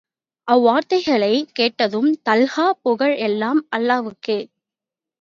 [0.47, 4.39] அவ்வார்த்தைகளைக் கேட்டதும் தல்ஹா, புகழ் எல்லாம் அல்லாஹ்வுக்கே.